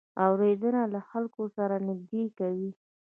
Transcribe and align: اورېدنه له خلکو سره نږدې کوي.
اورېدنه 0.25 0.81
له 0.93 0.99
خلکو 1.09 1.43
سره 1.57 1.75
نږدې 1.87 2.23
کوي. 2.39 2.71